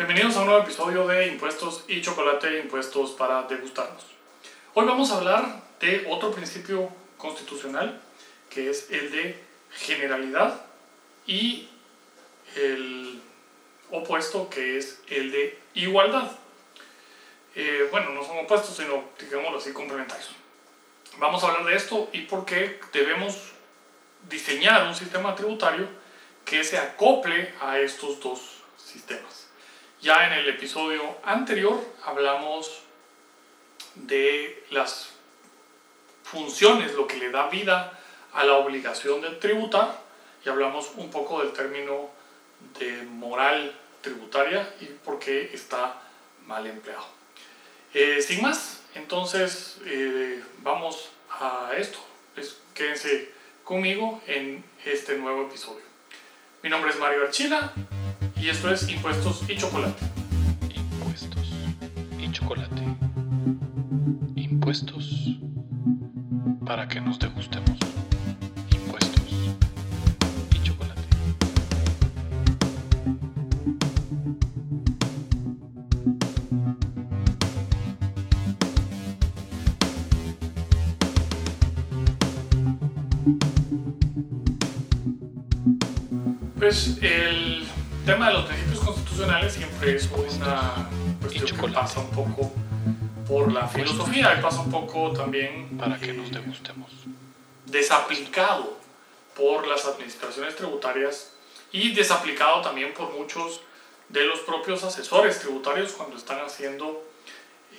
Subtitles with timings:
[0.00, 4.06] Bienvenidos a un nuevo episodio de Impuestos y Chocolate, Impuestos para degustarnos.
[4.72, 6.88] Hoy vamos a hablar de otro principio
[7.18, 8.00] constitucional,
[8.48, 9.38] que es el de
[9.70, 10.64] generalidad,
[11.26, 11.68] y
[12.56, 13.20] el
[13.90, 16.32] opuesto, que es el de igualdad.
[17.54, 20.30] Eh, bueno, no son opuestos, sino, digámoslo así, complementarios.
[21.18, 23.52] Vamos a hablar de esto y por qué debemos
[24.30, 25.86] diseñar un sistema tributario
[26.46, 29.49] que se acople a estos dos sistemas.
[30.02, 32.80] Ya en el episodio anterior hablamos
[33.96, 35.10] de las
[36.24, 38.00] funciones, lo que le da vida
[38.32, 40.00] a la obligación de tributar
[40.42, 42.08] y hablamos un poco del término
[42.78, 46.00] de moral tributaria y por qué está
[46.46, 47.04] mal empleado.
[47.92, 51.98] Eh, sin más, entonces eh, vamos a esto.
[52.72, 53.32] Quédense
[53.64, 55.84] conmigo en este nuevo episodio.
[56.62, 57.74] Mi nombre es Mario Archila
[58.40, 60.02] y esto es Impuestos y Chocolate.
[60.74, 61.52] Impuestos
[62.18, 62.82] y chocolate.
[64.34, 65.36] Impuestos
[66.64, 67.78] para que nos degustemos.
[68.72, 69.54] Impuestos
[70.54, 71.02] y chocolate.
[86.58, 87.69] Pues el
[88.10, 90.88] tema de los principios constitucionales siempre es una
[91.20, 92.52] cuestión que pasa un poco
[93.28, 96.90] por la filosofía y pasa un poco también Para que eh, nos degustemos.
[97.66, 98.76] desaplicado
[99.36, 101.34] por las administraciones tributarias
[101.70, 103.60] y desaplicado también por muchos
[104.08, 107.04] de los propios asesores tributarios cuando están haciendo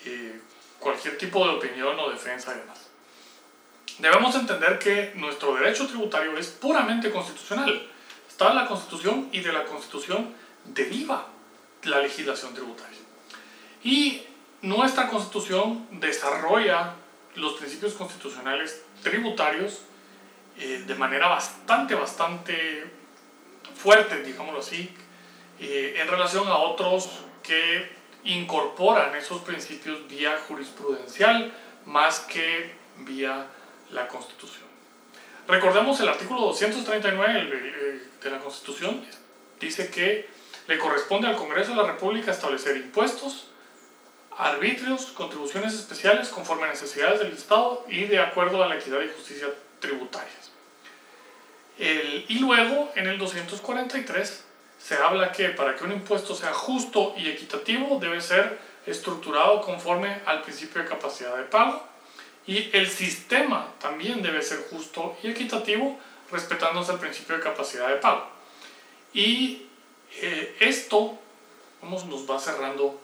[0.05, 0.39] eh,
[0.79, 2.87] cualquier tipo de opinión o defensa y demás.
[3.99, 7.90] Debemos entender que nuestro derecho tributario es puramente constitucional.
[8.41, 10.33] Está la Constitución y de la Constitución
[10.65, 11.27] deriva
[11.83, 12.97] la legislación tributaria.
[13.83, 14.23] Y
[14.63, 16.95] nuestra Constitución desarrolla
[17.35, 19.81] los principios constitucionales tributarios
[20.57, 22.91] eh, de manera bastante, bastante
[23.75, 24.89] fuerte, digámoslo así,
[25.59, 27.11] eh, en relación a otros
[27.43, 27.91] que
[28.23, 31.53] incorporan esos principios vía jurisprudencial
[31.85, 33.45] más que vía
[33.91, 34.70] la Constitución.
[35.55, 39.05] Recordemos el artículo 239 del- eh, de la Constitución,
[39.59, 40.29] dice que
[40.67, 43.47] le corresponde al Congreso de la República establecer impuestos,
[44.37, 49.09] arbitrios, contribuciones especiales conforme a necesidades del Estado y de acuerdo a la equidad y
[49.09, 49.47] justicia
[49.81, 50.53] tributarias.
[51.77, 54.45] El- y luego, en el 243,
[54.79, 60.21] se habla que para que un impuesto sea justo y equitativo debe ser estructurado conforme
[60.25, 61.90] al principio de capacidad de pago
[62.47, 65.99] y el sistema también debe ser justo y equitativo
[66.31, 68.27] respetándose el principio de capacidad de pago.
[69.13, 69.67] Y
[70.21, 71.19] eh, esto
[71.81, 72.99] vamos, nos va cerrando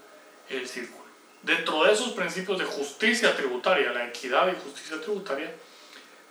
[0.50, 1.06] el círculo.
[1.44, 5.54] Dentro de esos principios de justicia tributaria, la equidad y justicia tributaria,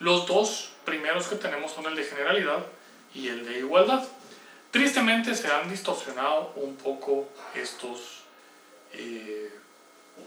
[0.00, 2.66] los dos primeros que tenemos son el de generalidad
[3.14, 4.06] y el de igualdad.
[4.70, 8.24] Tristemente se han distorsionado un poco estos
[8.92, 9.50] eh,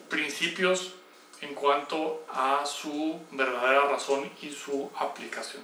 [0.10, 0.94] principios
[1.42, 5.64] en cuanto a su verdadera razón y su aplicación.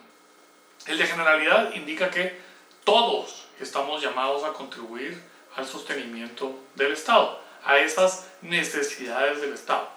[0.88, 2.40] El de generalidad indica que
[2.84, 5.22] todos estamos llamados a contribuir
[5.56, 9.90] al sostenimiento del Estado, a esas necesidades del Estado,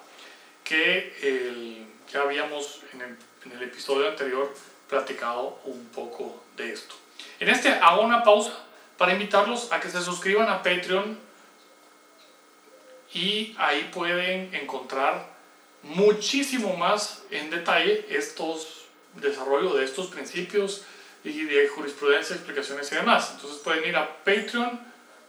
[0.65, 4.53] que el- ya habíamos en el, en el episodio anterior
[4.89, 6.95] platicado un poco de esto.
[7.41, 8.53] En este hago una pausa
[8.97, 11.19] para invitarlos a que se suscriban a Patreon
[13.13, 15.27] y ahí pueden encontrar
[15.83, 18.79] muchísimo más en detalle estos
[19.15, 20.83] desarrollo de estos principios
[21.25, 23.33] y de jurisprudencia, explicaciones y demás.
[23.35, 24.81] Entonces pueden ir a Patreon,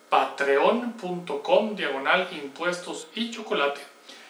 [0.09, 3.81] patreon.com, diagonal impuestos y chocolate.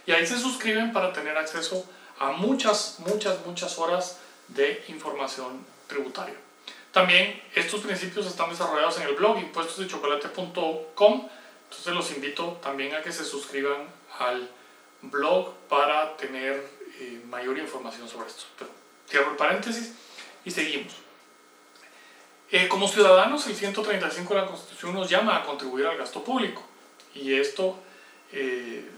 [0.05, 1.87] Y ahí se suscriben para tener acceso
[2.19, 6.35] a muchas, muchas, muchas horas de información tributaria.
[6.91, 11.29] También estos principios están desarrollados en el blog impuestosychocolate.com.
[11.65, 13.87] Entonces los invito también a que se suscriban
[14.17, 14.49] al
[15.01, 16.65] blog para tener
[16.99, 18.43] eh, mayor información sobre esto.
[18.57, 18.71] Pero
[19.07, 19.93] cierro el paréntesis
[20.45, 20.93] y seguimos.
[22.51, 26.63] Eh, como ciudadanos, el 135 de la Constitución nos llama a contribuir al gasto público.
[27.13, 27.79] Y esto,
[28.31, 28.89] eh,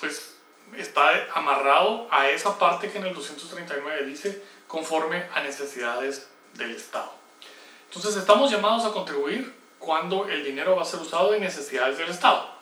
[0.00, 0.36] pues,
[0.76, 7.12] está amarrado a esa parte que en el 239 dice conforme a necesidades del Estado.
[7.88, 12.08] Entonces, estamos llamados a contribuir cuando el dinero va a ser usado en necesidades del
[12.08, 12.59] Estado.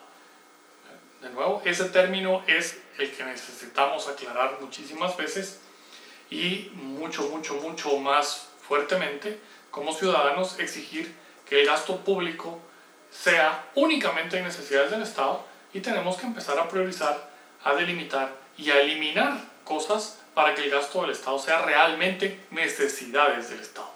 [1.20, 5.60] De nuevo, ese término es el que necesitamos aclarar muchísimas veces
[6.30, 11.12] y mucho, mucho, mucho más fuertemente como ciudadanos exigir
[11.48, 12.60] que el gasto público
[13.10, 17.30] sea únicamente en necesidades del Estado y tenemos que empezar a priorizar,
[17.64, 23.50] a delimitar y a eliminar cosas para que el gasto del Estado sea realmente necesidades
[23.50, 23.90] del Estado.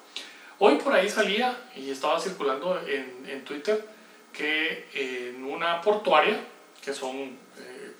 [0.58, 3.86] Hoy por ahí salía y estaba circulando en, en Twitter
[4.32, 6.40] que en una portuaria,
[6.84, 7.94] que son eh,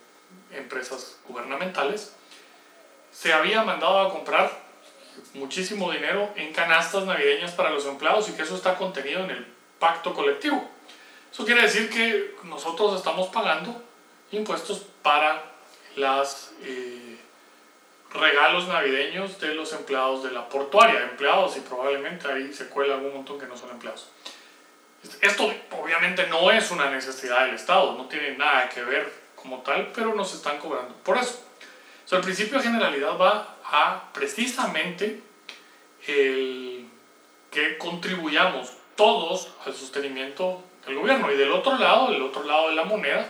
[0.51, 2.13] empresas gubernamentales,
[3.11, 4.63] se había mandado a comprar
[5.33, 9.47] muchísimo dinero en canastas navideñas para los empleados y que eso está contenido en el
[9.79, 10.69] pacto colectivo.
[11.31, 13.81] Eso quiere decir que nosotros estamos pagando
[14.31, 15.43] impuestos para
[15.95, 17.17] los eh,
[18.13, 23.13] regalos navideños de los empleados de la portuaria, empleados y probablemente ahí se cuela algún
[23.13, 24.09] montón que no son empleados.
[25.21, 29.91] Esto obviamente no es una necesidad del Estado, no tiene nada que ver como tal,
[29.93, 31.43] pero nos están cobrando por eso.
[32.11, 35.21] el principio de generalidad va a precisamente
[36.07, 36.87] el
[37.51, 41.31] que contribuyamos todos al sostenimiento del gobierno.
[41.31, 43.27] Y del otro lado, el otro lado de la moneda,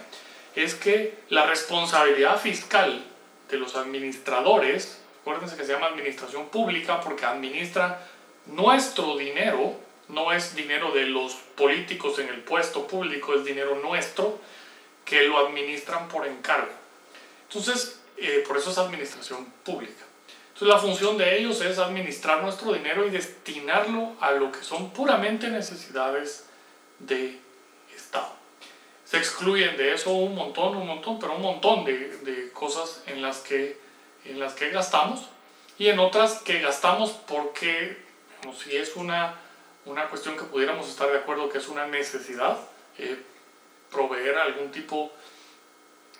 [0.56, 3.04] es que la responsabilidad fiscal
[3.50, 8.08] de los administradores, acuérdense que se llama administración pública porque administra
[8.46, 14.40] nuestro dinero, no es dinero de los políticos en el puesto público, es dinero nuestro
[15.06, 16.72] que lo administran por encargo.
[17.48, 20.06] Entonces, eh, por eso es administración pública.
[20.54, 24.92] Entonces, la función de ellos es administrar nuestro dinero y destinarlo a lo que son
[24.92, 26.48] puramente necesidades
[27.00, 27.40] de
[27.96, 28.34] Estado.
[29.06, 33.22] Se excluyen de eso un montón, un montón, pero un montón de, de cosas en
[33.22, 33.78] las, que,
[34.26, 35.28] en las que gastamos
[35.78, 37.98] y en otras que gastamos porque,
[38.64, 39.40] si es una
[39.86, 42.58] una cuestión que pudiéramos estar de acuerdo que es una necesidad,
[42.98, 43.22] eh,
[43.92, 45.12] proveer algún tipo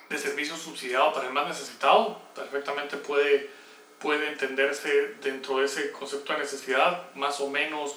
[0.08, 3.50] de servicio subsidiado para el más necesitado, perfectamente puede,
[3.98, 7.96] puede entenderse dentro de ese concepto de necesidad, más o menos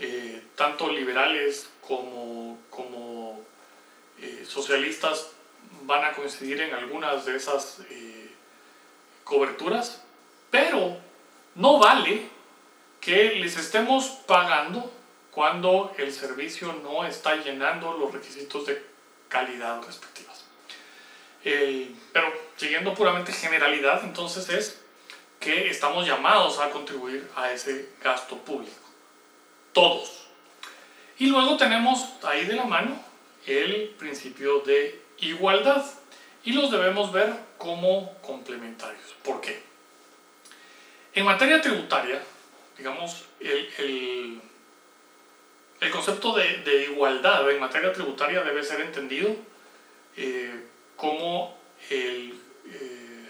[0.00, 3.40] eh, tanto liberales como, como
[4.20, 5.30] eh, socialistas
[5.82, 7.80] van a coincidir en algunas de esas
[9.22, 10.02] coberturas,
[10.50, 10.96] pero
[11.54, 12.28] no vale
[13.00, 14.90] que les estemos pagando
[15.34, 18.80] cuando el servicio no está llenando los requisitos de
[19.28, 20.44] calidad respectivas.
[22.12, 24.80] pero siguiendo puramente generalidad, entonces es
[25.40, 28.88] que estamos llamados a contribuir a ese gasto público.
[29.72, 30.28] Todos.
[31.18, 32.96] Y luego tenemos ahí de la mano
[33.46, 35.84] el principio de igualdad
[36.44, 39.14] y los debemos ver como complementarios.
[39.22, 39.62] ¿Por qué?
[41.12, 42.22] En materia tributaria,
[42.78, 44.40] digamos, el el
[45.90, 49.34] concepto de, igualdad en materia tributaria debe ser entendido
[50.16, 50.64] eh,
[50.96, 51.58] como
[51.90, 53.28] el, eh,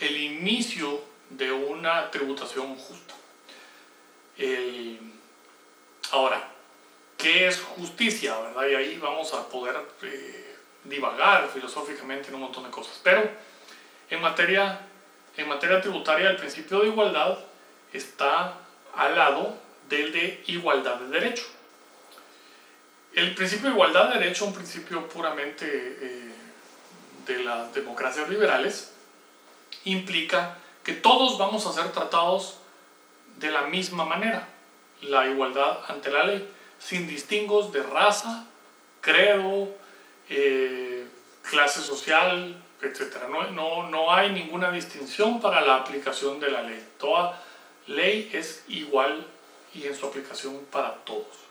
[0.00, 3.14] el, inicio de una tributación justa.
[6.10, 6.50] ahora,
[7.16, 8.38] ¿qué es justicia?
[8.38, 8.68] ¿verdad?
[8.68, 13.00] Y ahí vamos a poder eh, divagar filosóficamente en un montón de cosas.
[13.02, 13.28] Pero
[14.10, 14.80] en materia,
[15.36, 17.38] en materia tributaria el principio de igualdad
[17.92, 18.58] está
[18.94, 21.44] al lado del de igualdad de derecho.
[23.14, 26.32] El principio de igualdad de derecho, un principio puramente eh,
[27.26, 28.92] de las democracias liberales,
[29.84, 32.58] implica que todos vamos a ser tratados
[33.36, 34.48] de la misma manera,
[35.02, 36.48] la igualdad ante la ley,
[36.78, 38.46] sin distingos de raza,
[39.00, 39.68] credo,
[40.28, 41.06] eh,
[41.48, 43.28] clase social, etc.
[43.30, 46.84] No, no, no hay ninguna distinción para la aplicación de la ley.
[46.98, 47.40] Toda
[47.86, 49.26] ley es igual
[49.74, 51.44] y en su aplicación para todos.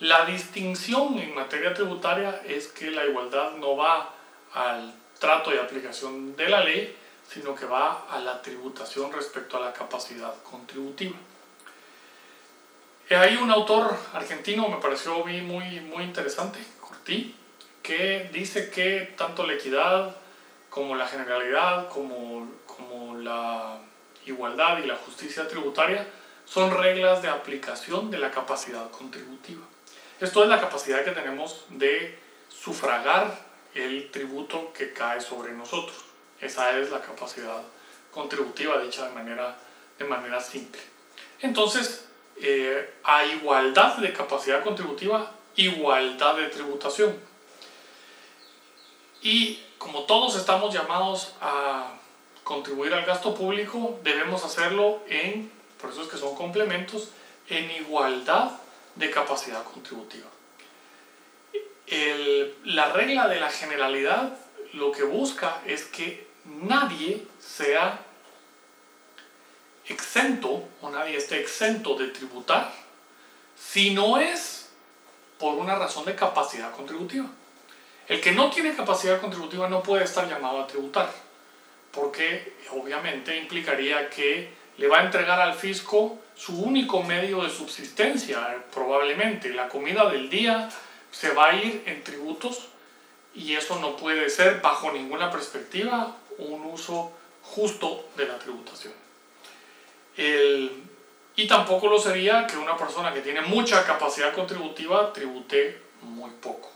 [0.00, 4.12] La distinción en materia tributaria es que la igualdad no va
[4.52, 6.94] al trato y aplicación de la ley,
[7.28, 11.16] sino que va a la tributación respecto a la capacidad contributiva.
[13.08, 17.34] Hay un autor argentino, me pareció muy, muy interesante, Cortí,
[17.82, 20.16] que dice que tanto la equidad
[20.68, 23.78] como la generalidad, como, como la
[24.26, 26.06] igualdad y la justicia tributaria
[26.46, 29.62] son reglas de aplicación de la capacidad contributiva.
[30.20, 33.38] Esto es la capacidad que tenemos de sufragar
[33.74, 35.96] el tributo que cae sobre nosotros.
[36.40, 37.62] Esa es la capacidad
[38.10, 39.56] contributiva dicha de manera,
[39.98, 40.80] de manera simple.
[41.40, 42.06] Entonces,
[42.40, 47.14] eh, a igualdad de capacidad contributiva, igualdad de tributación.
[49.22, 51.92] Y como todos estamos llamados a
[52.44, 55.50] contribuir al gasto público, debemos hacerlo en
[55.80, 57.10] por eso es que son complementos
[57.48, 58.52] en igualdad
[58.94, 60.26] de capacidad contributiva.
[62.64, 64.36] la regla de la generalidad
[64.72, 68.00] lo que busca es que nadie sea
[69.86, 72.72] exento o nadie esté exento de tributar
[73.56, 74.68] si no es
[75.38, 77.26] por una razón de capacidad contributiva.
[78.08, 81.10] El que no tiene capacidad contributiva no puede estar llamado a tributar,
[81.90, 88.64] porque obviamente implicaría que le va a entregar al fisco su único medio de subsistencia,
[88.72, 89.50] probablemente.
[89.50, 90.68] La comida del día
[91.10, 92.68] se va a ir en tributos
[93.34, 98.92] y eso no puede ser bajo ninguna perspectiva un uso justo de la tributación.
[101.38, 106.70] y tampoco lo sería que una persona que tiene mucha capacidad contributiva tribute muy poco.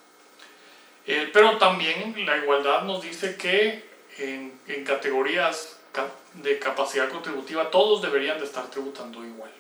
[1.33, 3.89] pero también la igualdad nos dice que
[4.19, 5.80] en, en categorías
[6.35, 9.51] de capacidad contributiva todos deberían de estar tributando igual.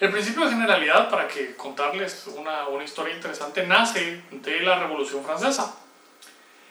[0.00, 5.24] El principio de generalidad, para que contarles una, una historia interesante, nace de la Revolución
[5.24, 5.76] Francesa.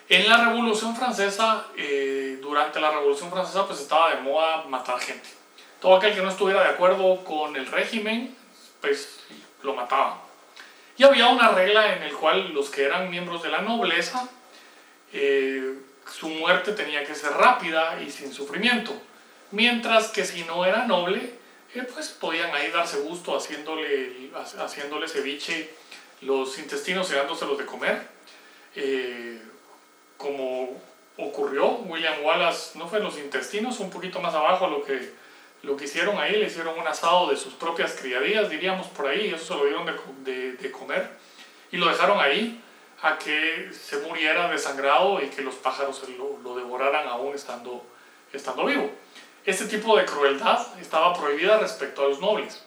[0.07, 5.27] En la Revolución Francesa, eh, durante la Revolución Francesa, pues estaba de moda matar gente.
[5.81, 8.33] Todo aquel que no estuviera de acuerdo con el régimen,
[8.79, 9.19] pues
[9.63, 10.13] lo mataban.
[10.97, 14.29] Y había una regla en la cual los que eran miembros de la nobleza,
[15.11, 15.73] eh,
[16.11, 18.93] su muerte tenía que ser rápida y sin sufrimiento.
[19.51, 21.33] Mientras que si no era noble,
[21.73, 25.69] eh, pues podían ahí darse gusto haciéndole, haciéndole ceviche
[26.21, 28.07] los intestinos y dándoselos de comer.
[28.75, 29.41] Eh,
[30.17, 30.81] como
[31.17, 35.13] ocurrió, William Wallace no fue en los intestinos, un poquito más abajo lo que,
[35.63, 39.27] lo que hicieron ahí, le hicieron un asado de sus propias criadillas, diríamos por ahí,
[39.27, 39.85] y eso se lo dieron
[40.23, 41.09] de, de, comer
[41.71, 42.61] y lo dejaron ahí
[43.01, 47.85] a que se muriera desangrado y que los pájaros lo, lo devoraran aún estando,
[48.33, 48.91] estando vivo.
[49.45, 52.63] Este tipo de crueldad estaba prohibida respecto a los nobles.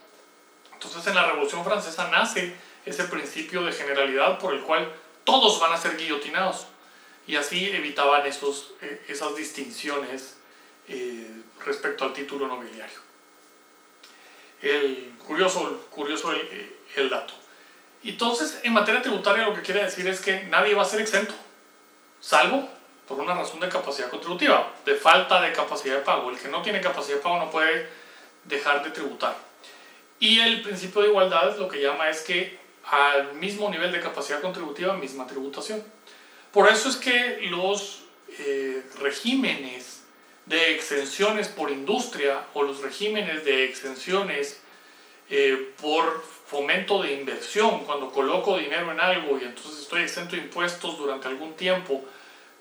[0.73, 2.55] Entonces en la Revolución Francesa nace
[2.87, 4.91] ese principio de generalidad por el cual
[5.25, 6.67] todos van a ser guillotinados
[7.27, 10.39] y así evitaban esos, eh, esas distinciones
[10.89, 11.31] eh,
[11.65, 12.99] respecto al título nobiliario.
[14.63, 17.35] El, curioso curioso el, el dato.
[18.03, 21.35] Entonces, en materia tributaria lo que quiere decir es que nadie va a ser exento,
[22.21, 22.69] salvo
[23.07, 26.31] por una razón de capacidad contributiva, de falta de capacidad de pago.
[26.31, 27.89] El que no tiene capacidad de pago no puede
[28.45, 29.37] dejar de tributar.
[30.19, 34.41] Y el principio de igualdad lo que llama es que al mismo nivel de capacidad
[34.41, 35.83] contributiva, misma tributación.
[36.53, 38.05] Por eso es que los
[38.39, 40.03] eh, regímenes
[40.47, 44.61] de exenciones por industria o los regímenes de exenciones
[45.31, 50.43] eh, por fomento de inversión, cuando coloco dinero en algo y entonces estoy exento de
[50.43, 52.05] impuestos durante algún tiempo,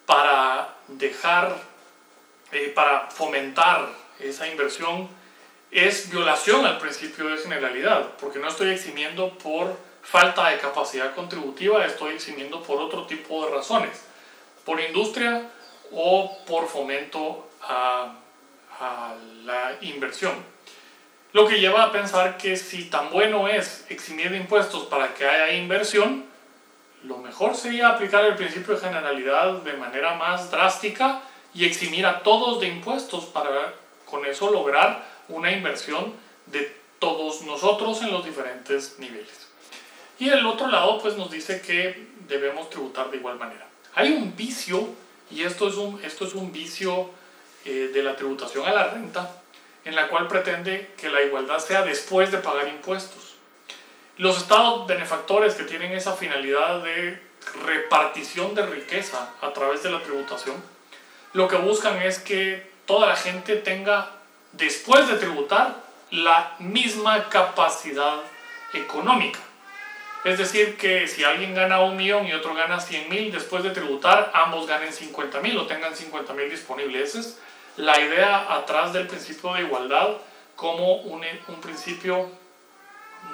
[0.05, 1.55] para dejar,
[2.51, 5.07] eh, para fomentar esa inversión
[5.71, 11.85] es violación al principio de generalidad, porque no estoy eximiendo por falta de capacidad contributiva,
[11.85, 14.03] estoy eximiendo por otro tipo de razones,
[14.65, 15.49] por industria
[15.91, 18.15] o por fomento a,
[18.79, 20.33] a la inversión.
[21.31, 25.27] Lo que lleva a pensar que si tan bueno es eximir de impuestos para que
[25.27, 26.25] haya inversión,
[27.03, 31.21] lo mejor sería aplicar el principio de generalidad de manera más drástica
[31.53, 33.73] y eximir a todos de impuestos para
[34.05, 36.13] con eso lograr una inversión
[36.47, 39.47] de todos nosotros en los diferentes niveles.
[40.17, 43.67] Y el otro lado pues nos dice que debemos tributar de igual manera.
[43.95, 44.89] Hay un vicio,
[45.31, 47.11] y esto es un, esto es un vicio
[47.65, 49.41] eh, de la tributación a la renta,
[49.85, 53.35] en la cual pretende que la igualdad sea después de pagar impuestos.
[54.17, 57.21] Los estados benefactores que tienen esa finalidad de
[57.65, 60.55] repartición de riqueza a través de la tributación,
[61.33, 64.11] lo que buscan es que toda la gente tenga,
[64.51, 65.75] después de tributar,
[66.11, 68.19] la misma capacidad
[68.73, 69.39] económica.
[70.23, 73.69] Es decir, que si alguien gana un millón y otro gana 100 mil, después de
[73.69, 77.09] tributar, ambos ganen 50 mil o tengan 50 mil disponibles.
[77.09, 77.39] Esa es
[77.77, 80.17] la idea atrás del principio de igualdad
[80.55, 82.29] como un, un principio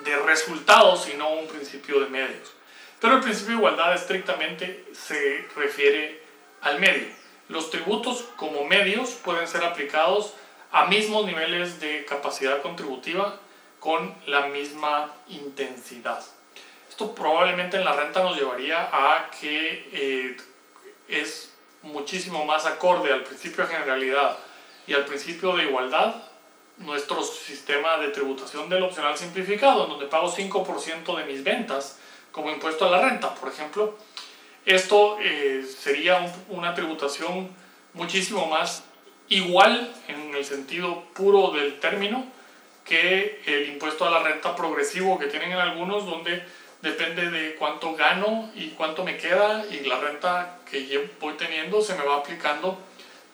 [0.03, 2.53] de resultados y no un principio de medios.
[2.99, 6.21] Pero el principio de igualdad estrictamente se refiere
[6.61, 7.07] al medio.
[7.49, 10.33] Los tributos como medios pueden ser aplicados
[10.71, 13.39] a mismos niveles de capacidad contributiva
[13.79, 16.23] con la misma intensidad.
[16.89, 20.37] Esto probablemente en la renta nos llevaría a que eh,
[21.07, 21.54] es
[21.85, 24.37] muchísimo más acorde al principio de generalidad
[24.87, 26.15] y al principio de igualdad
[26.77, 31.99] nuestro sistema de tributación del opcional simplificado, donde pago 5% de mis ventas
[32.31, 33.97] como impuesto a la renta, por ejemplo.
[34.65, 37.49] Esto eh, sería una tributación
[37.93, 38.83] muchísimo más
[39.29, 42.25] igual en el sentido puro del término
[42.83, 46.43] que el impuesto a la renta progresivo que tienen en algunos, donde
[46.85, 51.95] depende de cuánto gano y cuánto me queda y la renta que voy teniendo se
[51.95, 52.77] me va aplicando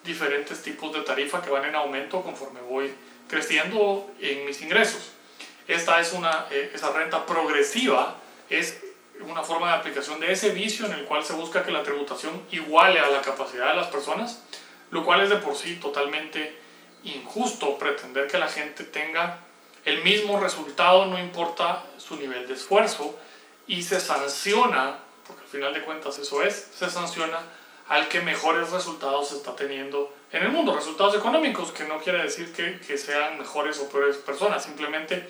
[0.05, 2.93] diferentes tipos de tarifa que van en aumento conforme voy
[3.27, 5.11] creciendo en mis ingresos.
[5.67, 8.15] Esta es una, eh, esa renta progresiva
[8.49, 8.79] es
[9.19, 12.41] una forma de aplicación de ese vicio en el cual se busca que la tributación
[12.51, 14.41] iguale a la capacidad de las personas,
[14.91, 16.55] lo cual es de por sí totalmente
[17.03, 19.39] injusto pretender que la gente tenga
[19.83, 23.19] el mismo resultado, no importa su nivel de esfuerzo,
[23.67, 27.39] y se sanciona, porque al final de cuentas eso es, se sanciona
[27.87, 32.53] al que mejores resultados está teniendo en el mundo, resultados económicos, que no quiere decir
[32.53, 35.27] que, que sean mejores o peores personas, simplemente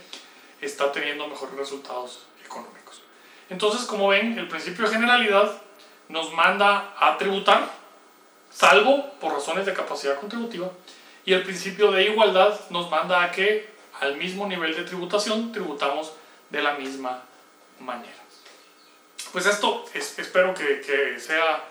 [0.62, 3.02] está teniendo mejores resultados económicos.
[3.50, 5.60] Entonces, como ven, el principio de generalidad
[6.08, 7.68] nos manda a tributar,
[8.52, 10.70] salvo por razones de capacidad contributiva,
[11.26, 16.14] y el principio de igualdad nos manda a que al mismo nivel de tributación tributamos
[16.50, 17.24] de la misma
[17.82, 18.14] manera.
[19.32, 21.64] Pues esto espero que, que sea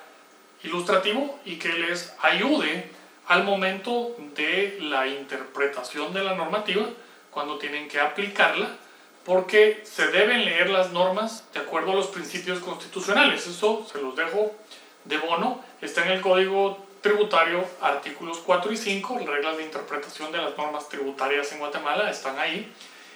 [0.63, 2.91] ilustrativo y que les ayude
[3.27, 6.87] al momento de la interpretación de la normativa,
[7.31, 8.77] cuando tienen que aplicarla,
[9.25, 13.47] porque se deben leer las normas de acuerdo a los principios constitucionales.
[13.47, 14.53] Eso se los dejo
[15.05, 15.63] de bono.
[15.81, 20.89] Está en el Código Tributario, artículos 4 y 5, reglas de interpretación de las normas
[20.89, 22.71] tributarias en Guatemala están ahí.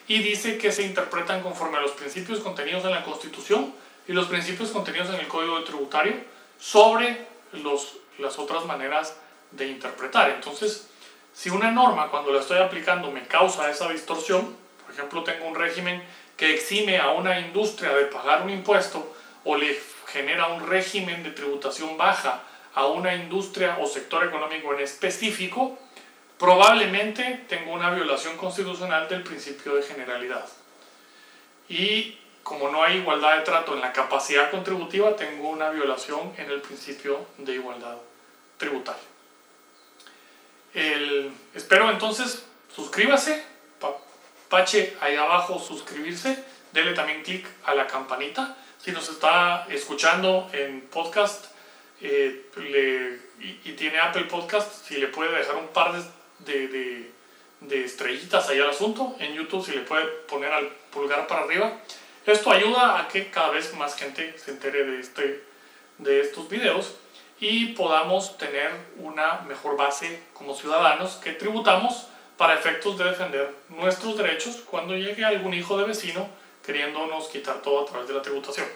[0.06, 3.74] Y dice que se interpretan conforme a los principios contenidos en la Constitución
[4.06, 6.14] y los principios contenidos en el Código Tributario
[6.58, 9.16] sobre los, las otras maneras
[9.50, 10.30] de interpretar.
[10.30, 10.88] Entonces,
[11.32, 15.54] si una norma cuando la estoy aplicando me causa esa distorsión, por ejemplo, tengo un
[15.54, 16.02] régimen
[16.36, 21.30] que exime a una industria de pagar un impuesto o le genera un régimen de
[21.30, 22.42] tributación baja
[22.74, 25.78] a una industria o sector económico en específico,
[26.44, 30.46] probablemente tengo una violación constitucional del principio de generalidad.
[31.70, 36.50] Y como no hay igualdad de trato en la capacidad contributiva, tengo una violación en
[36.50, 37.96] el principio de igualdad
[38.58, 39.00] tributaria.
[41.54, 42.44] espero entonces,
[42.76, 43.42] suscríbase,
[44.50, 48.54] pache ahí abajo suscribirse, dele también clic a la campanita.
[48.82, 51.46] Si nos está escuchando en podcast
[52.02, 52.50] eh,
[53.40, 56.02] y, tiene Apple Podcast, si le puede dejar un par de,
[56.40, 57.10] de,
[57.60, 61.80] de estrellitas ahí al asunto, en YouTube si le puede poner al pulgar para arriba
[62.26, 65.44] esto ayuda a que cada vez más gente se entere de, este,
[65.98, 66.96] de estos videos
[67.38, 72.06] y podamos tener una mejor base como ciudadanos que tributamos
[72.38, 76.26] para efectos de defender nuestros derechos cuando llegue algún hijo de vecino
[76.64, 78.66] queriéndonos quitar todo a través de la tributación.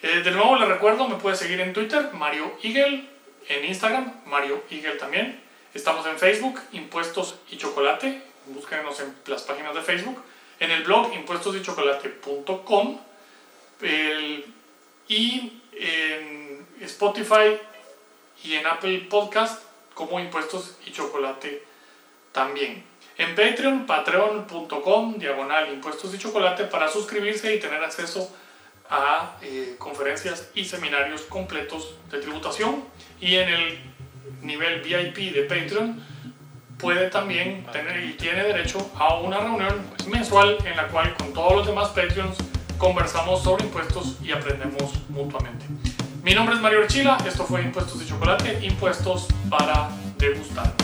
[0.00, 3.10] Eh, de nuevo les recuerdo, me puede seguir en Twitter, Mario Igel,
[3.46, 5.44] en Instagram, Mario Igel también.
[5.78, 10.20] Estamos en Facebook, Impuestos y Chocolate, búsquenos en las páginas de Facebook
[10.58, 12.98] en el blog impuestosychocolate.com
[15.06, 17.60] y en Spotify
[18.42, 19.62] y en Apple Podcast
[19.94, 21.62] como Impuestos y Chocolate
[22.32, 22.82] también.
[23.16, 28.36] En Patreon, patreon.com, diagonal Impuestos y Chocolate para suscribirse y tener acceso
[28.90, 32.82] a eh, conferencias y seminarios completos de tributación.
[33.20, 33.97] Y en el
[34.42, 36.00] nivel VIP de Patreon
[36.78, 39.74] puede también tener y tiene derecho a una reunión
[40.08, 42.36] mensual en la cual con todos los demás Patreons
[42.78, 45.66] conversamos sobre impuestos y aprendemos mutuamente.
[46.22, 49.88] Mi nombre es Mario Archila, esto fue Impuestos de Chocolate, impuestos para
[50.18, 50.77] degustar.